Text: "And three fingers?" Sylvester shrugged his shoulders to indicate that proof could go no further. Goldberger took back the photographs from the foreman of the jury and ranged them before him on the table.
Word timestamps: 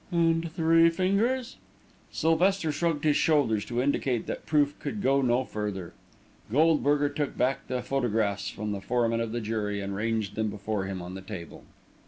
"And 0.11 0.51
three 0.53 0.89
fingers?" 0.89 1.57
Sylvester 2.11 2.71
shrugged 2.71 3.03
his 3.03 3.17
shoulders 3.17 3.63
to 3.65 3.83
indicate 3.83 4.25
that 4.25 4.47
proof 4.47 4.73
could 4.79 4.99
go 4.99 5.21
no 5.21 5.43
further. 5.45 5.93
Goldberger 6.51 7.07
took 7.09 7.37
back 7.37 7.67
the 7.67 7.83
photographs 7.83 8.49
from 8.49 8.71
the 8.71 8.81
foreman 8.81 9.21
of 9.21 9.31
the 9.31 9.41
jury 9.41 9.79
and 9.79 9.95
ranged 9.95 10.33
them 10.33 10.47
before 10.49 10.85
him 10.85 11.03
on 11.03 11.13
the 11.13 11.21
table. 11.21 11.65